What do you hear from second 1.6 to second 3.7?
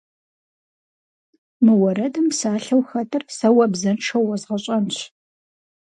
Мы уэрэдым псалъэу хэтыр сэ уэ